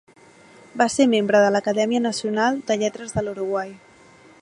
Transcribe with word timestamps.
Va 0.81 0.87
ser 0.93 1.05
membre 1.11 1.41
de 1.45 1.53
l'Acadèmia 1.55 2.03
Nacional 2.07 2.61
de 2.71 2.79
Lletres 2.85 3.15
de 3.19 3.29
l'Uruguai. 3.29 3.75